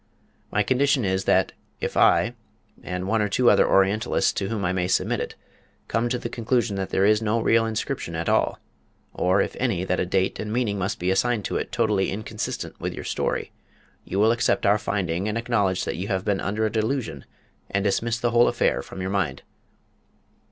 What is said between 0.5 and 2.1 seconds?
condition is, that if